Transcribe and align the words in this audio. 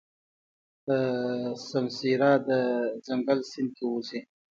سمسيره 1.69 2.31
د 2.47 2.49
ځنګل 3.05 3.39
سیند 3.51 3.69
کې 3.75 3.83
اوسي. 3.89 4.19